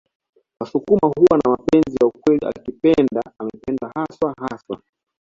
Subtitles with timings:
[0.59, 4.79] Wasukuma huwa na mapenzi ya ukweli akipenda amependa haswa haswa